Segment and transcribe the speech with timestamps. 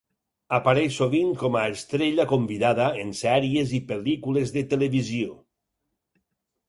[0.57, 5.41] Apareix sovint com a estrella convidada en sèries i pel·lícules de televisió.